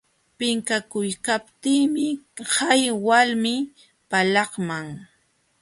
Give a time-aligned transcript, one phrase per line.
[0.37, 2.05] Pinqakuykaptiimi
[2.55, 3.55] hay walmi
[4.09, 4.87] palaqman.